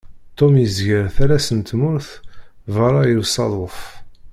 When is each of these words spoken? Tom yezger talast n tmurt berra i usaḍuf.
Tom 0.37 0.53
yezger 0.61 1.03
talast 1.15 1.49
n 1.57 1.59
tmurt 1.61 2.09
berra 2.73 3.01
i 3.07 3.13
usaḍuf. 3.21 3.79